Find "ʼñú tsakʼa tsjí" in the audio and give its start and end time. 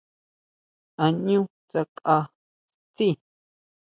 1.15-3.07